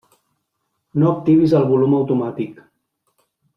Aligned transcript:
No 1.03 1.11
activis 1.17 1.53
el 1.61 1.67
volum 1.73 1.95
automàtic. 1.99 2.59